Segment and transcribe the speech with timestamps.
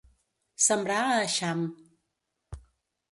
[0.67, 1.61] Sembrar a eixam.